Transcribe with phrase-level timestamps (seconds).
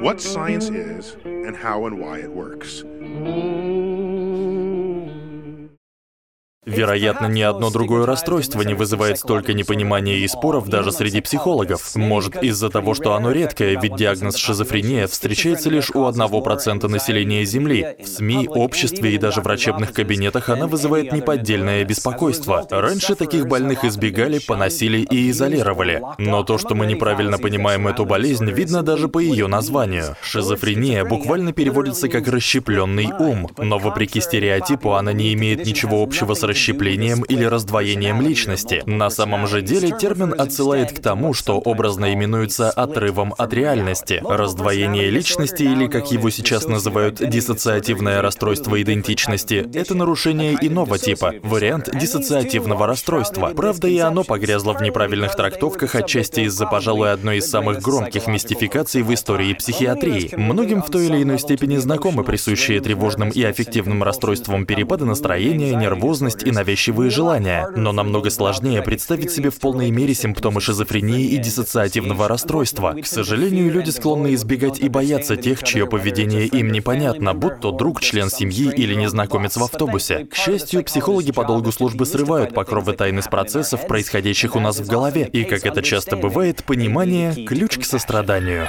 [0.00, 2.82] what science is and how and why it works.
[6.74, 11.94] Вероятно, ни одно другое расстройство не вызывает столько непонимания и споров даже среди психологов.
[11.94, 17.96] Может, из-за того, что оно редкое, ведь диагноз шизофрения встречается лишь у 1% населения Земли.
[18.02, 22.66] В СМИ, обществе и даже врачебных кабинетах она вызывает неподдельное беспокойство.
[22.70, 26.02] Раньше таких больных избегали, поносили и изолировали.
[26.18, 30.16] Но то, что мы неправильно понимаем эту болезнь, видно даже по ее названию.
[30.22, 36.42] Шизофрения буквально переводится как «расщепленный ум», но вопреки стереотипу она не имеет ничего общего с
[36.42, 38.82] расщеплением или раздвоением личности.
[38.86, 44.22] На самом же деле термин отсылает к тому, что образно именуется отрывом от реальности.
[44.24, 51.90] Раздвоение личности или, как его сейчас называют, диссоциативное расстройство идентичности, это нарушение иного типа, вариант
[51.98, 53.52] диссоциативного расстройства.
[53.54, 59.02] Правда, и оно погрязло в неправильных трактовках отчасти из-за, пожалуй, одной из самых громких мистификаций
[59.02, 60.34] в истории психиатрии.
[60.36, 66.42] Многим в той или иной степени знакомы присущие тревожным и аффективным расстройствам перепады настроения, нервозность
[66.42, 72.28] и навязчивые желания, но намного сложнее представить себе в полной мере симптомы шизофрении и диссоциативного
[72.28, 72.94] расстройства.
[73.00, 78.00] К сожалению, люди склонны избегать и бояться тех, чье поведение им непонятно, будь то друг,
[78.00, 80.26] член семьи или незнакомец в автобусе.
[80.26, 84.86] К счастью, психологи по долгу службы срывают покровы тайны с процессов, происходящих у нас в
[84.86, 88.68] голове, и, как это часто бывает, понимание– ключ к состраданию.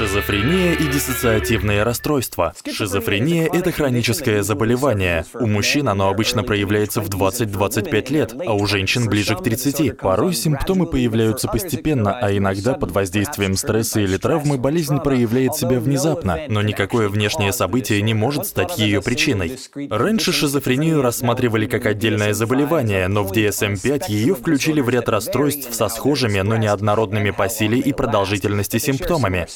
[0.00, 2.54] Шизофрения и диссоциативные расстройства.
[2.72, 5.26] Шизофрения– это хроническое заболевание.
[5.34, 9.98] У мужчин оно обычно проявляется в 20-25 лет, а у женщин ближе к 30.
[9.98, 16.38] Порой симптомы появляются постепенно, а иногда под воздействием стресса или травмы болезнь проявляет себя внезапно,
[16.48, 19.58] но никакое внешнее событие не может стать ее причиной.
[19.90, 25.88] Раньше шизофрению рассматривали как отдельное заболевание, но в DSM-5 ее включили в ряд расстройств со
[25.88, 29.46] схожими, но неоднородными по силе и продолжительности симптомами.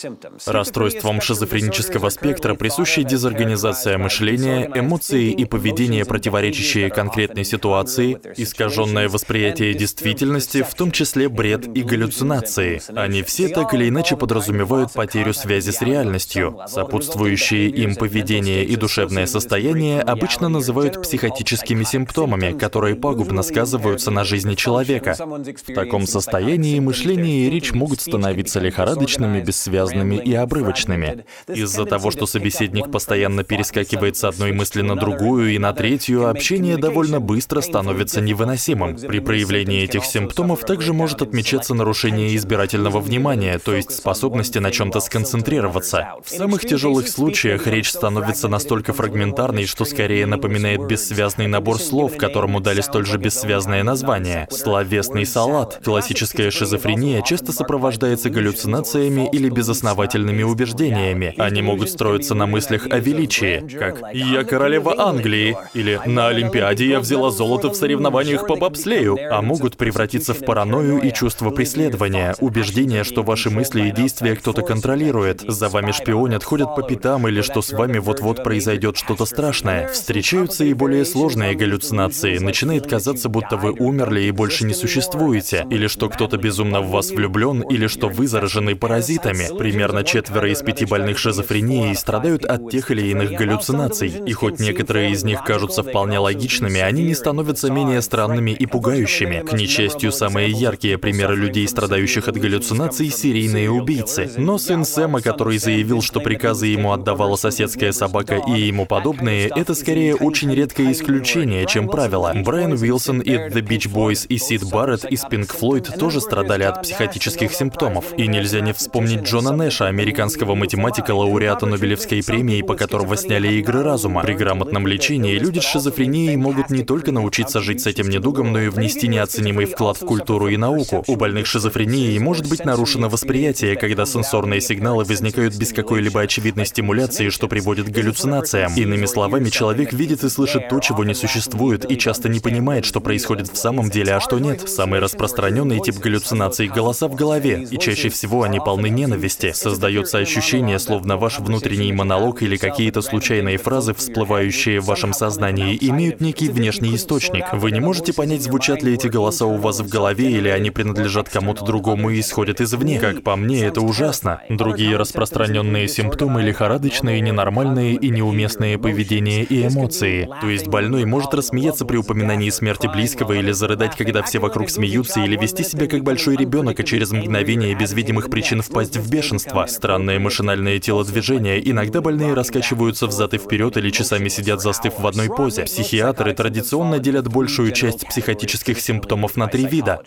[0.46, 10.62] Расстройством шизофренического спектра присущи дезорганизация мышления, эмоции и поведение, противоречащие конкретной ситуации, искаженное восприятие действительности,
[10.62, 12.80] в том числе бред и галлюцинации.
[12.96, 16.58] Они все так или иначе подразумевают потерю связи с реальностью.
[16.66, 24.55] Сопутствующие им поведение и душевное состояние обычно называют психотическими симптомами, которые пагубно сказываются на жизни
[24.55, 25.16] человека.
[25.18, 31.24] В таком состоянии мышление и речь могут становиться лихорадочными, бессвязными и обрывочными.
[31.48, 36.77] Из-за того, что собеседник постоянно перескакивает с одной мысли на другую и на третью, общение
[36.77, 38.96] довольно быстро становится невыносимым.
[38.96, 45.01] При проявлении этих симптомов также может отмечаться нарушение избирательного внимания, то есть способности на чем-то
[45.01, 46.14] сконцентрироваться.
[46.24, 52.61] В самых тяжелых случаях речь становится настолько фрагментарной, что скорее напоминает бессвязный набор слов, которому
[52.61, 54.48] дали столь же бессвязное название.
[54.51, 55.80] Словесный салат.
[55.84, 61.35] Классическая шизофрения часто сопровождается галлюцинациями или безосновательными основательными убеждениями.
[61.39, 67.01] Они могут строиться на мыслях о величии, как «Я королева Англии» или «На Олимпиаде я
[67.01, 73.05] взяла золото в соревнованиях по бобслею», а могут превратиться в паранойю и чувство преследования, убеждение,
[73.05, 77.63] что ваши мысли и действия кто-то контролирует, за вами шпионят, ходят по пятам или что
[77.63, 79.89] с вами вот-вот произойдет что-то страшное.
[79.89, 82.39] Встречаются и более сложные галлюцинации.
[82.39, 87.11] Начинает казаться, будто вы умерли и больше не существуете, или что кто-то безумно в вас
[87.11, 89.57] влюблен, или что вы заражены паразитами.
[89.58, 95.10] Примерно четверо из пяти больных шизофренией страдают от тех или иных галлюцинаций, и хоть некоторые
[95.10, 99.44] из них кажутся вполне логичными, они не становятся менее странными и пугающими.
[99.46, 104.30] К несчастью, самые яркие примеры людей, страдающих от галлюцинаций, серийные убийцы.
[104.36, 109.74] Но сын Сэма, который заявил, что приказы ему отдавала соседская собака и ему подобные, это
[109.74, 112.32] скорее очень редкое исключение, чем правило.
[112.34, 116.82] Брайан Уилсон и The Beach Boys и Сид Барретт из Pink Floyd тоже страдали от
[116.82, 118.16] психотических симптомов.
[118.16, 123.83] И нельзя не вспомнить Джона Нэша, американского математика, лауреата Нобелевской премии, по которого сняли «Игры
[123.83, 124.22] разума».
[124.22, 128.61] При грамотном лечении люди с шизофренией могут не только научиться жить с этим недугом, но
[128.61, 131.04] и внести неоценимый вклад в культуру и науку.
[131.06, 137.28] У больных шизофренией может быть нарушено восприятие, когда сенсорные сигналы возникают без какой-либо очевидной стимуляции,
[137.28, 138.72] что приводит к галлюцинациям.
[138.75, 143.00] Иными словами, человек видит и слышит то, чего не существует, и часто не понимает, что
[143.00, 144.69] происходит в самом деле, а что нет.
[144.69, 149.52] Самый распространенный тип галлюцинаций— голоса в голове, и чаще всего они полны ненависти.
[149.74, 156.20] Создается ощущение, словно ваш внутренний монолог или какие-то случайные фразы, всплывающие в вашем сознании, имеют
[156.20, 157.46] некий внешний источник.
[157.52, 161.28] Вы не можете понять, звучат ли эти голоса у вас в голове, или они принадлежат
[161.28, 163.00] кому-то другому и исходят извне.
[163.00, 164.42] Как по мне, это ужасно.
[164.48, 170.28] Другие распространенные симптомы— лихорадочные, ненормальные и неуместные поведения и эмоции.
[170.40, 175.18] То есть больной может рассмеяться при упоминании смерти близкого или зарыдать, когда все вокруг смеются,
[175.18, 179.63] или вести себя как большой ребенок, а через мгновение без видимых причин впасть в бешенство.
[179.66, 181.58] Странные машинальные телодвижения.
[181.58, 185.64] Иногда больные раскачиваются взад и вперед или часами сидят застыв в одной позе.
[185.64, 190.02] Психиатры традиционно делят большую часть психотических симптомов на три вида.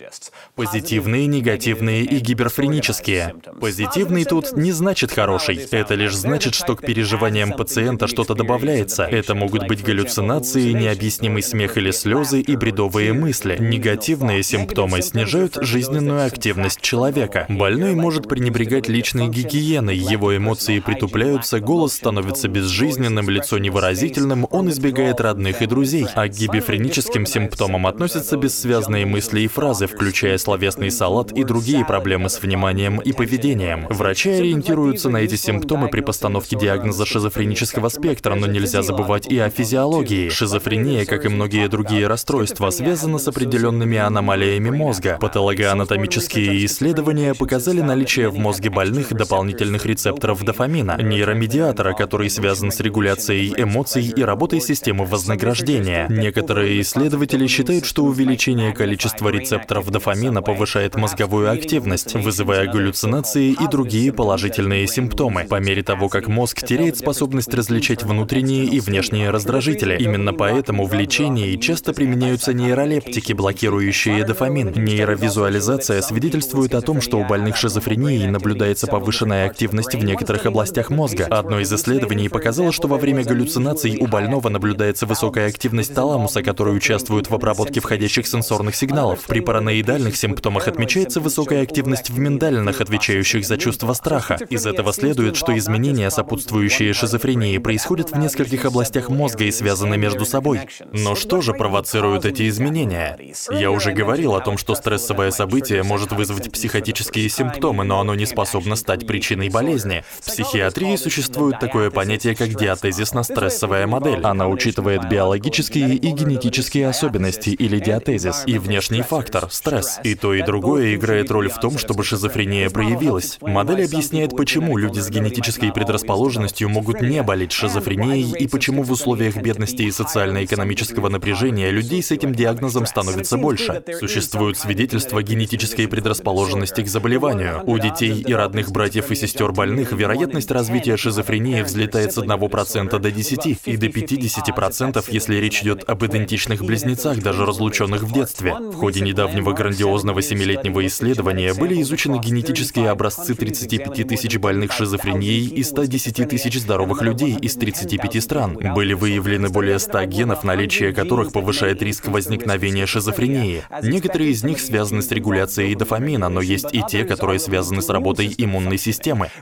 [0.56, 3.36] Позитивные, негативные и гиперфренические.
[3.60, 5.58] Позитивный тут не значит хороший.
[5.72, 9.04] Это лишь значит, что к переживаниям пациента что-то добавляется.
[9.04, 13.58] Это могут быть галлюцинации, необъяснимый смех или слезы и бредовые мысли.
[13.60, 17.46] Негативные симптомы снижают жизненную активность человека.
[17.50, 25.22] Больной может пренебрегать личной гигиеной, его эмоции притупляются, голос становится безжизненным, лицо невыразительным, он избегает
[25.22, 26.06] родных и друзей.
[26.16, 32.30] А к гибефреническим симптомам относятся бессвязные мысли и фразы, включая словесный салат и другие проблемы
[32.30, 33.88] с вниманием и поведением.
[33.90, 39.50] Врачи ориентируются на эти симптомы при постановке диагноза шизофренического спектра, но нельзя забывать и о
[39.50, 40.30] физиологии.
[40.30, 45.18] Шизофрения, как и многие другие расстройства, связана с определенными аномалиями мозга.
[45.20, 53.54] Патологоанатомические исследования показали наличие в мозге больных дополнительных рецепторов дофамина, нейромедиатора, который связан с регуляцией
[53.58, 56.08] эмоций и работой системы вознаграждения.
[56.10, 64.12] Некоторые исследователи считают, что увеличение количества рецепторов дофамина повышает мозговую активность, вызывая галлюцинации и другие
[64.12, 69.98] положительные симптомы, по мере того, как мозг теряет способность различать внутренние и внешние раздражители.
[70.00, 74.74] Именно поэтому в лечении часто применяются нейролептики, блокирующие дофамин.
[74.76, 81.26] Нейровизуализация свидетельствует о том, что у больных шизофренией наблюдается повышенная активность в некоторых областях мозга.
[81.26, 86.76] Одно из исследований показало, что во время галлюцинаций у больного наблюдается высокая активность таламуса, который
[86.76, 89.26] участвует в обработке входящих сенсорных сигналов.
[89.28, 94.40] При параноидальных симптомах отмечается высокая активность в миндалинах, отвечающих за чувство страха.
[94.50, 100.26] Из этого следует, что изменения, сопутствующие шизофрении, происходят в нескольких областях мозга и связаны между
[100.26, 100.62] собой.
[100.92, 103.18] Но что же провоцирует эти изменения?
[103.52, 108.26] Я уже говорил о том, что стрессовое событие может вызвать психотические симптомы, но оно не
[108.26, 109.17] способно стать причиной
[109.50, 110.04] болезни.
[110.20, 114.22] В психиатрии существует такое понятие, как диатезисно-стрессовая модель.
[114.24, 120.00] Она учитывает биологические и генетические особенности или диатезис, и внешний фактор— стресс.
[120.04, 123.38] И то, и другое играет роль в том, чтобы шизофрения проявилась.
[123.42, 129.38] Модель объясняет, почему люди с генетической предрасположенностью могут не болеть шизофренией и почему в условиях
[129.38, 133.84] бедности и социально-экономического напряжения людей с этим диагнозом становится больше.
[134.00, 137.64] Существуют свидетельства генетической предрасположенности к заболеванию.
[137.66, 143.12] У детей и родных братьев и сестер больных вероятность развития шизофрении взлетает с 1% до
[143.12, 148.54] 10 и до 50%, если речь идет об идентичных близнецах, даже разлученных в детстве.
[148.54, 155.64] В ходе недавнего грандиозного семилетнего исследования были изучены генетические образцы 35 тысяч больных шизофренией и
[155.64, 158.58] 110 тысяч здоровых людей из 35 стран.
[158.76, 163.64] Были выявлены более 100 генов, наличие которых повышает риск возникновения шизофрении.
[163.84, 168.34] Некоторые из них связаны с регуляцией дофамина, но есть и те, которые связаны с работой
[168.38, 168.87] иммунной системы.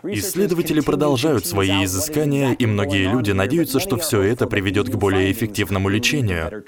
[0.03, 5.89] Исследователи продолжают свои изыскания, и многие люди надеются, что все это приведет к более эффективному
[5.89, 6.63] лечению.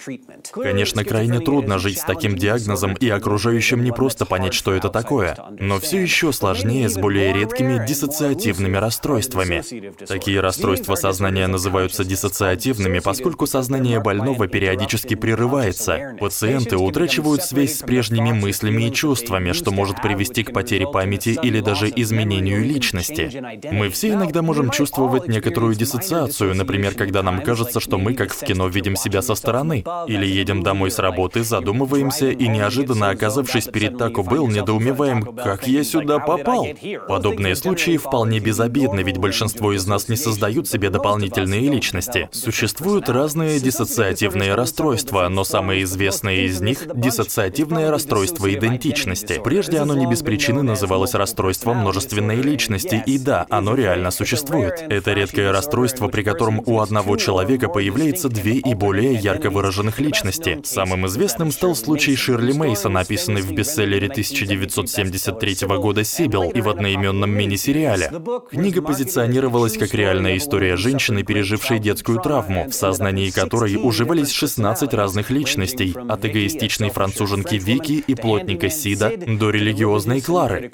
[0.52, 5.38] Конечно, крайне трудно жить с таким диагнозом, и окружающим не просто понять, что это такое.
[5.60, 9.64] Но все еще сложнее с более редкими диссоциативными расстройствами.
[10.06, 16.16] Такие расстройства сознания называются диссоциативными, поскольку сознание больного периодически прерывается.
[16.20, 21.60] Пациенты утрачивают связь с прежними мыслями и чувствами, что может привести к потере памяти или
[21.60, 23.32] даже изменению личности.
[23.72, 28.40] Мы все иногда можем чувствовать некоторую диссоциацию, например, когда нам кажется, что мы, как в
[28.44, 29.84] кино, видим себя со стороны.
[30.08, 35.84] Или едем домой с работы, задумываемся и неожиданно оказавшись перед Тако Белл, недоумеваем, как я
[35.84, 36.68] сюда попал.
[37.08, 42.30] Подобные случаи вполне безобидны, ведь большинство из нас не создают себе дополнительные личности.
[42.32, 49.42] Существуют разные диссоциативные расстройства, но самое известное из них— диссоциативное расстройство идентичности.
[49.44, 52.57] Прежде оно не без причины называлось расстройством множественной личности,
[53.06, 54.86] и да, оно реально существует.
[54.90, 60.60] Это редкое расстройство, при котором у одного человека появляется две и более ярко выраженных личности.
[60.64, 67.30] Самым известным стал случай Ширли Мейсон, описанный в бестселлере 1973 года «Сибил» и в одноименном
[67.32, 68.12] мини-сериале.
[68.50, 75.30] Книга позиционировалась как реальная история женщины, пережившей детскую травму, в сознании которой уживались 16 разных
[75.30, 80.72] личностей, от эгоистичной француженки Вики и плотника Сида до религиозной Клары.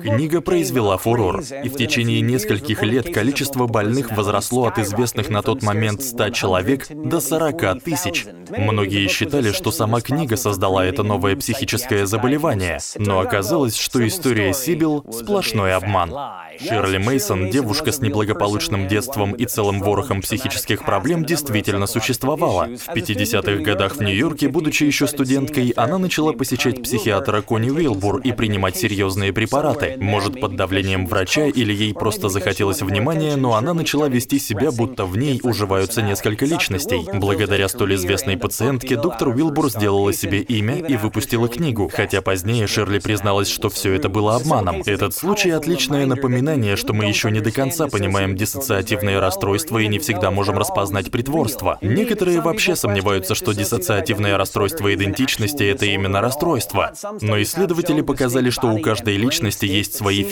[0.00, 5.42] Книга произвела фурор фурор, и в течение нескольких лет количество больных возросло от известных на
[5.42, 8.26] тот момент 100 человек до 40 тысяч.
[8.56, 15.04] Многие считали, что сама книга создала это новое психическое заболевание, но оказалось, что история Сибил—
[15.10, 16.12] сплошной обман.
[16.60, 22.66] Ширли Мейсон, девушка с неблагополучным детством и целым ворохом психических проблем, действительно существовала.
[22.66, 28.32] В 50-х годах в Нью-Йорке, будучи еще студенткой, она начала посещать психиатра Кони Уилбур и
[28.32, 29.96] принимать серьезные препараты.
[29.98, 35.04] Может, под давлением врача или ей просто захотелось внимания, но она начала вести себя, будто
[35.04, 37.06] в ней уживаются несколько личностей.
[37.12, 42.98] Благодаря столь известной пациентке, доктор Уилбур сделала себе имя и выпустила книгу, хотя позднее Шерли
[42.98, 44.82] призналась, что все это было обманом.
[44.86, 49.98] Этот случай— отличное напоминание, что мы еще не до конца понимаем диссоциативные расстройства и не
[49.98, 51.78] всегда можем распознать притворство.
[51.80, 56.92] Некоторые вообще сомневаются, что диссоциативное расстройство идентичности— это именно расстройство.
[57.20, 60.24] Но исследователи показали, что у каждой личности есть свои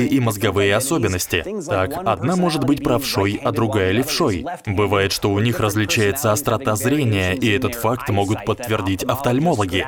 [0.00, 1.44] физические и мозговые особенности.
[1.66, 4.46] Так, одна может быть правшой, а другая левшой.
[4.66, 9.86] Бывает, что у них различается острота зрения, и этот факт могут подтвердить офтальмологи.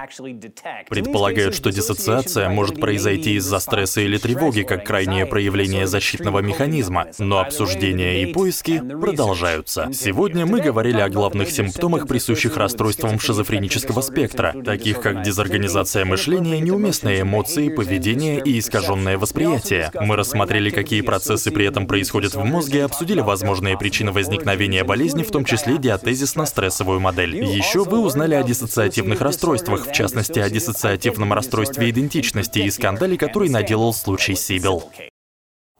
[0.89, 7.41] Предполагают, что диссоциация может произойти из-за стресса или тревоги, как крайнее проявление защитного механизма, но
[7.41, 9.91] обсуждения и поиски продолжаются.
[9.93, 17.23] Сегодня мы говорили о главных симптомах, присущих расстройствам шизофренического спектра, таких как дезорганизация мышления, неуместные
[17.23, 19.91] эмоции, поведение и искаженное восприятие.
[20.03, 25.31] Мы рассмотрели, какие процессы при этом происходят в мозге, обсудили возможные причины возникновения болезни, в
[25.31, 27.37] том числе диатезисно-стрессовую модель.
[27.37, 33.49] Еще вы узнали о диссоциативных расстройствах, в частности, о диссоциативном расстройстве идентичности и скандале, который
[33.49, 34.91] наделал случай Сибил.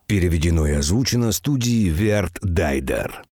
[0.07, 3.25] Переведено и озвучено студией Верт Дайдер.